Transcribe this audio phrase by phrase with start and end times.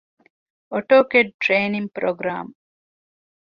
[0.71, 2.51] އޮޓޯކެޑް ޓްރެއިނިންގ ޕްރޮގްރާމް